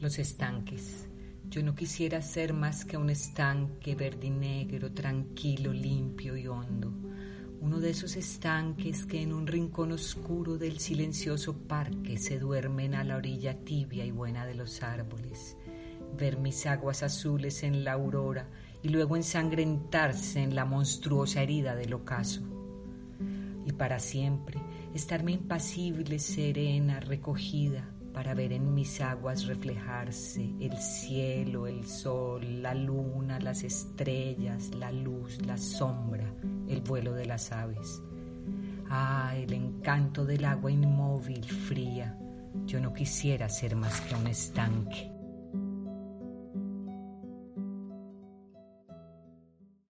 [0.00, 1.08] Los estanques.
[1.50, 6.92] Yo no quisiera ser más que un estanque verde y negro, tranquilo, limpio y hondo.
[7.60, 13.02] Uno de esos estanques que en un rincón oscuro del silencioso parque se duermen a
[13.02, 15.56] la orilla tibia y buena de los árboles.
[16.16, 18.48] Ver mis aguas azules en la aurora
[18.84, 22.42] y luego ensangrentarse en la monstruosa herida del ocaso.
[23.66, 24.60] Y para siempre
[24.94, 32.74] estarme impasible, serena, recogida, para ver en mis aguas reflejarse el cielo, el sol, la
[32.74, 36.32] luna, las estrellas, la luz, la sombra,
[36.68, 38.02] el vuelo de las aves.
[38.90, 42.18] Ah, el encanto del agua inmóvil, fría.
[42.66, 45.07] Yo no quisiera ser más que un estanque.